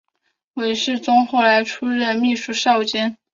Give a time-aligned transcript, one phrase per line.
[0.55, 3.19] 韦士宗后来出任秘书少监。